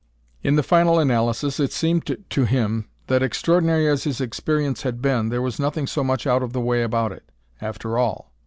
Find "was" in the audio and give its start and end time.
5.43-5.59